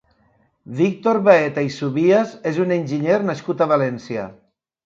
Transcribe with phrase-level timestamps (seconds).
[0.79, 4.29] Víctor Baeta i Subías és un enginyer nascut a València.